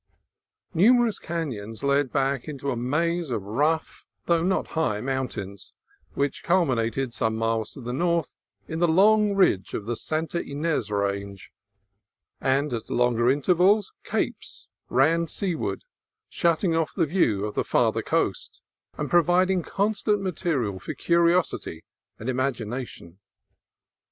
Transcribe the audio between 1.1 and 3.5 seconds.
canons led back into a maze of